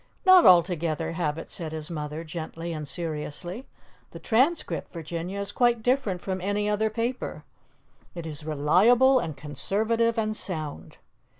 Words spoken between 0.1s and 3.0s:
"Not altogether habit," said his mother, gently and